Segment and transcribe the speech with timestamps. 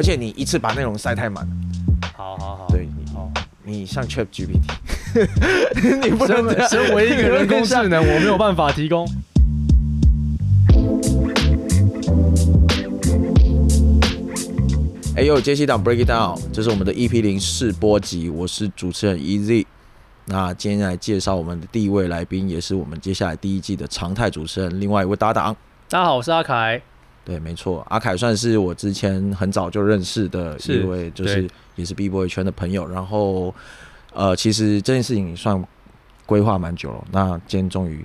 [0.00, 1.46] 而且你一次把内容塞太满，
[2.16, 3.30] 好好好，对好。
[3.62, 4.58] 你像 Chat GPT，
[6.02, 9.06] 你不能这样身为一个人工智能， 我没有办法提供。
[15.16, 19.66] 哎呦，杰西党 Break It Down，这是我们的 EP 零试播集，我是主持人 Easy。
[20.24, 25.54] 那今天来介绍我们的第一位来宾，也是我们接下来第一季的常态主持人，另外一位搭档。
[25.90, 26.80] 大家好，我是阿凯。
[27.24, 32.86] 对，没错，阿凯算是我之前很早就认识的一位，就是也是 B boy 圈的朋友。
[32.88, 33.54] 然后，
[34.12, 35.62] 呃，其实这件事情算
[36.26, 38.04] 规划蛮久了，那今天终于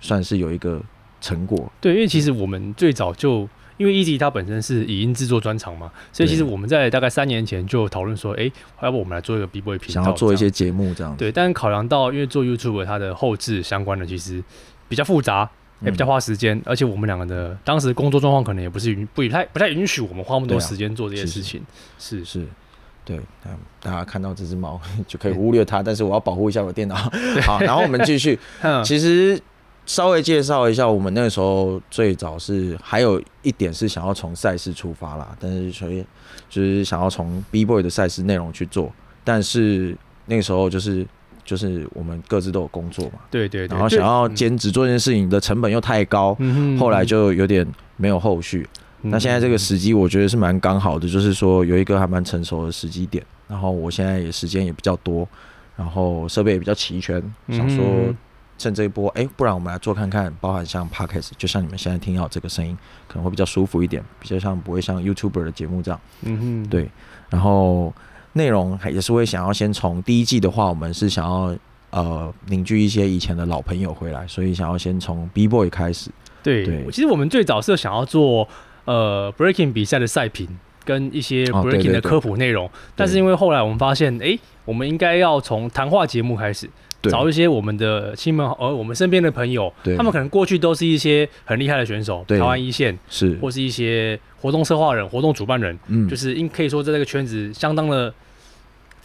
[0.00, 0.80] 算是有一个
[1.20, 1.70] 成果。
[1.80, 8.50] 对，因为其实我们最早就因为 Easy 它本身是影音制作专长嘛，所以其实我们在大概三年前就讨论说，哎，
[8.82, 14.42] 要不我们来做一个 B Boy 频道，想要做一些节目这样子，对，但是考量到因为做 YouTube 它的后置相关的其实
[14.88, 16.08] 比较复杂，也比较嗯。
[16.08, 21.42] 花时间，而且我们两个的当时工作状况可能也不是允不太不太允许我们花那么多时间做这些是是。
[21.42, 21.62] 事情，
[21.98, 22.24] 是。
[22.24, 22.46] 是，
[23.04, 26.94] 对，那大家看到这只猫就可以忽略它，但是我要保护一下我的电脑。
[27.46, 28.38] 好，然后我们继续。
[28.62, 28.82] 嗯。
[28.82, 29.40] 其实
[29.84, 36.04] 稍微介绍一下，我们那个时候最早是还有一点是想要从赛事出发啦，但是所以
[36.48, 41.06] 就是想要从 B boy 的赛事内容去做，但是那个时候就是
[41.46, 47.66] 就是我们各自都有工作嘛，对对对，然后想要兼职做这件事情的成本又太高，嗯哼后来就有点
[47.96, 48.66] 没有后续。
[49.02, 55.28] 那现在这个时机，我觉得是蛮刚好的，就是说有一个还蛮成熟的时机点，然后我现在也时间也比较多，
[55.76, 58.16] 然后设备也比较齐全，想说嗯
[58.58, 66.90] 趁这一波，哎、不然我们来做看看，包含像 podcast，就像你们现在听到这个声音，可能会比较舒服一点，比较像不会像 YouTuber 的节目这样，嗯哼，对，
[67.28, 67.94] 然后
[68.36, 71.56] 内容还也是会想要先从第一季的话，我们是想要
[71.90, 76.10] 呃凝聚一些以前的老朋友回来，所以想要先从 B boy 开始，
[76.42, 76.84] 对，对。
[76.92, 78.46] 其实我们最早是想要做
[78.84, 80.46] 呃 breaking 比赛的赛评
[80.84, 86.68] 跟一些 breaking 的科普内容，但是因为后来我们发现，哎，我们应该要从谈话节目开始，
[87.00, 87.10] 对。
[87.10, 89.96] 找一些我们的亲朋呃我们身边的朋友，对。
[89.96, 92.38] 他们可能过去都是一些很厉害的选手，对。
[92.38, 96.06] 台湾一线是，或是一些活动策划人、活动主办人，嗯。
[96.06, 98.12] 就是应可以说在这个圈子相当的。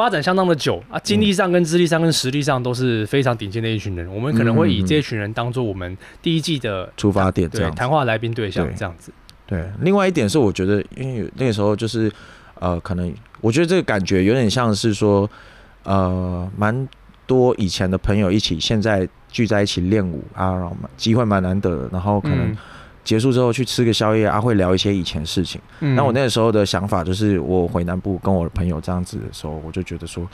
[0.00, 4.10] 发展相当的久啊，经历上、跟资历上、跟实力上都是非常顶尖的一群人。
[4.10, 7.46] 我们可能会以这一群人当做我们第一季的出发点。
[7.50, 9.12] 对谈话来宾对象这样子。
[9.46, 12.10] 对，另外一点是，我觉得，因为那个时候就是，
[12.54, 13.12] 呃，可能
[13.42, 15.28] 我觉得这个感觉有点像是说，
[15.82, 16.88] 呃，蛮
[17.26, 22.56] 多以前的朋友一起，现在聚在一起练舞啊，然后蛮机会蛮难得的，然后可能嗯
[23.02, 25.60] 结束之后去吃个宵夜啊，会聊一些以前事情。
[25.80, 30.28] 嗯那我那个时候的想法就是，我回南部跟我的朋友这样子的时候，我就觉得说，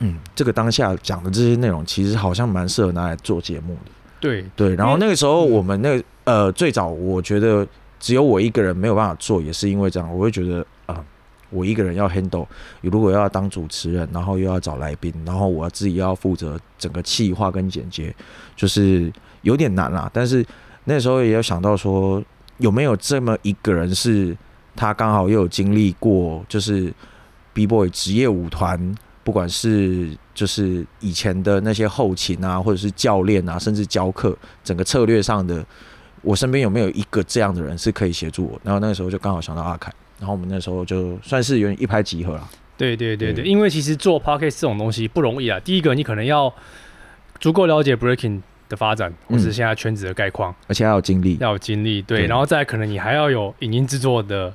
[0.00, 3.90] 嗯，这个当下讲的这些内容，其实好像蛮适合拿来做节目的。
[4.20, 7.66] 对对，然后那个时候嗯我们那个呃最早我觉得
[7.98, 11.02] 只有我一个人没有办法做，也是因为这样，我会觉得啊、
[11.50, 12.46] 我一个人要 handle，
[12.80, 18.14] 如果要当主持人，然后又要找来宾，然后我自己要负责整个企划跟剪接，
[18.56, 20.10] 就是有点难啦。
[20.12, 20.44] 但是
[20.84, 22.22] 那时候也有想到说，
[22.58, 24.36] 有没有这么一个人是
[24.76, 26.92] 他刚好又有经历过，就是
[27.52, 35.64] B boy 职业舞团，不管是就是以前的那些后勤啊，或者是教练啊，甚至教课，整个策略上的，
[36.22, 38.60] 我身边有没有一个这样的人是可以协助我？
[38.62, 42.48] 然后那个时候就刚好想到阿凯，然后我们那时候就算是有点一拍即合了。
[42.76, 45.60] 对对对对，对因为其实做 podcast 这种东西不容易啊。
[45.60, 46.52] 第一个，你可能要
[47.38, 49.52] 足够了解 breaking 的发展，或是嗯。
[49.52, 52.26] 现在圈子的概况，而且要有精力，要有精力，对，对。
[52.26, 54.52] 然后再可能你还要有影音制作的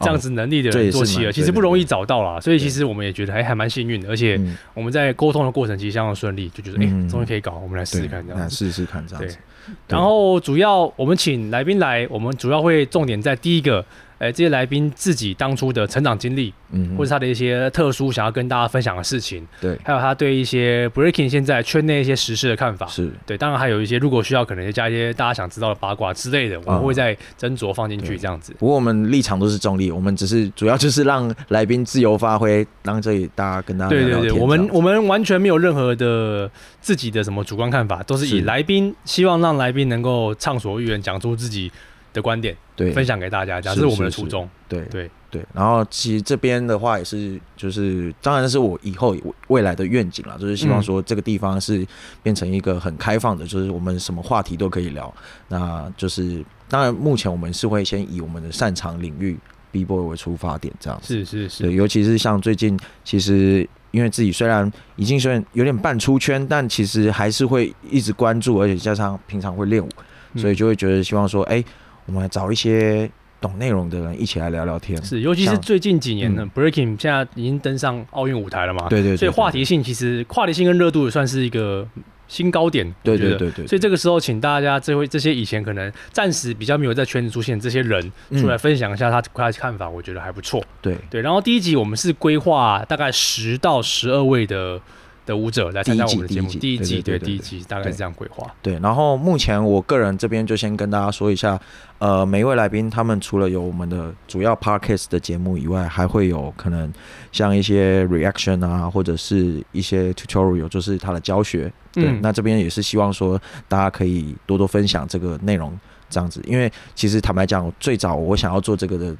[0.00, 2.40] 这样子能力的人做企鹅，蛮其实不容易找到啦。
[2.40, 7.08] 所以其实我们也觉得还还蛮幸运的，而且嗯，我们在沟通的过程其实相当顺利，就觉得哎，嗯。
[7.08, 9.22] 终于可以搞，我们来试试看这样试试看这样。
[9.22, 9.38] 对子。
[9.86, 13.84] 然后主要我们请来宾来，我们主要会重点在第一个，
[14.20, 22.86] 哎，这些来宾自己当初的成长经历，嗯，或者他的一些特殊想要跟大家分享的事情，对还有他对一些 breaking 现在圈内一些时事的看法。
[22.86, 28.54] 是对，当然还有一些如果需要，可能也加一些大家想知道的八卦之类的，我们会再斟酌放进去这样子。
[28.58, 36.50] 不过我们立场都是中立，我们只是主要就是让来宾自由发挥，让这里大家跟大家对对对，我们我们完全没有任何的
[36.82, 41.72] 自己的什么主观看法，都是以来宾希望让来宾能够畅所欲言，讲出自己
[42.12, 42.92] 的观点，对。
[42.92, 44.22] 分享给大家，这是我们的是是。
[44.22, 44.48] 初衷。
[44.68, 45.10] 对对。
[45.30, 49.14] 对，然后其实这边的话也是，就是当然是我以后
[49.46, 50.82] 未来的愿景啦，就是希望嗯。
[50.82, 51.86] 说这个地方是
[52.20, 55.14] 变成一个很开放的，就是我们什么话题都可以聊。
[55.46, 59.38] 那就是当然目前我们是会先以我们的擅长领域
[59.70, 61.24] B boy 为出发点这样子。
[61.24, 69.88] 是是对，是，尤其是像最近，其实因为自己虽然已经虽然有点半出圈，但其实还是会一直关注，而且加上平常会练舞，
[70.34, 71.64] 所以嗯就会觉得希望说，哎、
[72.06, 73.10] 我们来找一些
[73.40, 75.02] 懂内容的人一起来聊聊天。
[75.02, 81.86] 是，尤其是最近几年呢、b r e a k i n g 现在已经登上奥运舞台了嘛，对对对，所以话题性其实话题性跟热度也算是一个
[82.28, 83.16] 新高点，对。
[83.16, 88.00] 对对对，所以这个时候，请大家这位这些以前可能暂时比较没有在圈子出现的这些人，
[88.38, 90.62] 出来嗯分享一下他他的看法，我觉得还不错。
[90.80, 94.80] 对对，然后第一集我们是规划大概十到十二位的
[95.26, 98.52] 的舞者来参加我们的节目，第第一季一季对第一季大概是这样规划。
[98.62, 98.78] 对。
[98.80, 101.60] 然后目前我个人这边就先跟大家说一下，
[101.98, 106.92] 呃，每一位来宾他们除了有我们的主要 podcast 的节目以外，还会有可能
[107.30, 111.72] 像一些 reaction 啊，或者是一些 tutorial，就是他的教学。
[111.92, 115.78] 对，嗯那这边也是希望说大家可以多多分享这个内容，
[116.08, 116.40] 这样子。
[116.46, 119.16] 因为其实坦白讲，最早我想要做这个的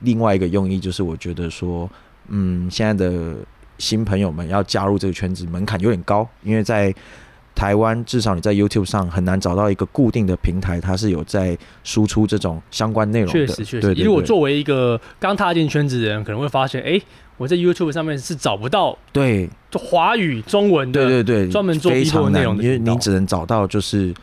[0.00, 1.88] 另外一个用意，就是我觉得说，
[2.28, 3.36] 嗯，现在的
[3.78, 6.94] 新朋友们要加入这个圈子门槛有点高，因为在
[7.54, 13.32] 台湾至少你在 YouTube 上很难找到一个固定的平台，它是有在输出这种相关内容的。
[13.32, 17.00] 确实确实，因为我作为一个刚踏进圈子的人，可能会发现，哎，
[17.36, 24.14] 我在 YouTube 上面是找不到对华语中文的，对对对，专门做非 B 常难站内容，的因为你只能找到就是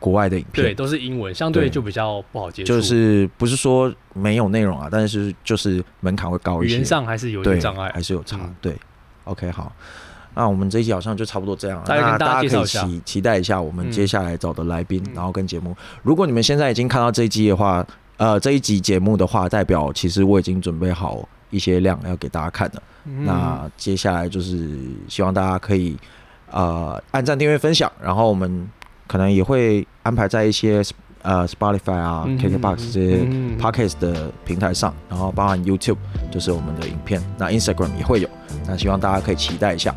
[0.00, 0.74] 国外的影片对，。
[0.74, 8.02] 都是英文，相对对就比较不好接触，就是不是说没有内容啊，但是就是门槛会高一些，语言上还是有点障碍还。
[8.02, 8.38] 是有差。
[8.42, 8.74] 嗯对
[9.24, 9.72] ，OK，好，
[10.34, 11.84] 那我们这一集好像就差不多这样了。
[11.88, 13.90] 那大家可以期期待一下我们嗯。
[13.90, 15.12] 接下来找的来宾，嗯。
[15.14, 15.76] 然后跟节目。
[16.02, 17.86] 如果你们现在已经看到这一集的话，
[18.16, 22.82] 呃，这一集节目的话，代表其实我已经准备好一些量要给大家看了。
[23.04, 23.24] 嗯。
[23.24, 24.78] 那接下来就是
[25.08, 25.96] 希望大家可以
[26.50, 28.68] 呃按赞、订阅、分享，然后我们
[29.06, 30.82] 可能也会安排在一些
[31.22, 35.98] 呃 Spotify 啊、嗯 KKBox 这些嗯 Podcast 的平台上，然后包含 YouTube
[36.30, 38.28] 就是我们的影片，那 Instagram 也会有，
[38.66, 39.94] 那希望大家可以期待一下。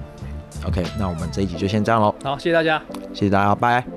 [0.66, 2.82] OK，那我们这一集就先这样喽，好，谢谢大家。
[3.14, 3.95] 谢谢大家，拜。